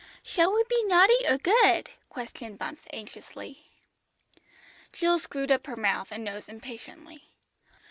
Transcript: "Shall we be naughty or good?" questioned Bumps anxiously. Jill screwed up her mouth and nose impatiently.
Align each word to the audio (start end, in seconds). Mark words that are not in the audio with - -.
"Shall 0.23 0.51
we 0.51 0.63
be 0.67 0.83
naughty 0.85 1.27
or 1.27 1.37
good?" 1.37 1.91
questioned 2.09 2.57
Bumps 2.57 2.87
anxiously. 2.91 3.67
Jill 4.91 5.19
screwed 5.19 5.51
up 5.51 5.67
her 5.67 5.77
mouth 5.77 6.07
and 6.09 6.23
nose 6.23 6.49
impatiently. 6.49 7.27